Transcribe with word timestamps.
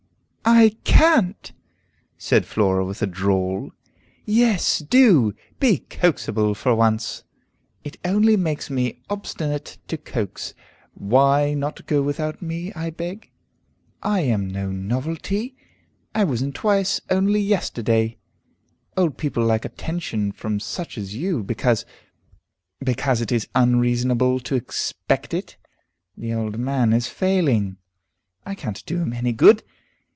"I 0.43 0.71
can't!" 0.83 1.53
said 2.17 2.45
Flora 2.45 2.83
with 2.83 3.01
a 3.01 3.07
drawl. 3.07 3.71
"Yes, 4.25 4.79
do! 4.79 5.33
Be 5.61 5.85
coaxable, 5.89 6.55
for 6.55 6.75
once!" 6.75 7.23
"It 7.85 7.97
only 8.03 8.35
makes 8.35 8.69
me 8.69 9.01
obstinate 9.09 9.77
to 9.87 9.97
coax. 9.97 10.53
Why 10.93 11.53
not 11.53 11.85
go 11.85 12.01
without 12.01 12.41
me, 12.41 12.73
I 12.73 12.89
beg?" 12.89 13.29
"I 14.03 14.21
am 14.21 14.47
no 14.49 14.71
novelty. 14.71 15.55
I 16.13 16.25
was 16.25 16.41
in 16.41 16.51
twice 16.53 16.99
only 17.09 17.39
yesterday. 17.39 18.17
Old 18.97 19.17
people 19.17 19.45
like 19.45 19.63
attention 19.63 20.33
from 20.33 20.59
such 20.59 20.97
as 20.97 21.15
you, 21.15 21.43
because" 21.43 21.85
"Because 22.83 23.21
it 23.21 23.31
is 23.31 23.47
unreasonable 23.55 24.39
to 24.41 24.55
expect 24.55 25.33
it." 25.35 25.55
"The 26.17 26.33
old 26.33 26.57
man 26.59 26.91
is 26.93 27.07
failing." 27.07 27.77
"I 28.45 28.53
can't 28.55 28.85
do 28.87 28.97
him 28.97 29.13
any 29.13 29.31
good. 29.33 29.63